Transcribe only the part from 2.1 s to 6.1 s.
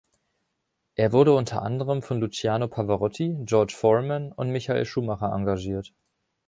Luciano Pavarotti, George Foreman und Michael Schumacher engagiert.